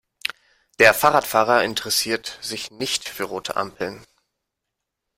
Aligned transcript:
Der 0.79 0.95
Fahrradfahrer 0.95 1.63
interessiert 1.63 2.39
sich 2.41 2.71
nicht 2.71 3.07
für 3.07 3.25
rote 3.25 3.55
Ampeln. 3.55 4.03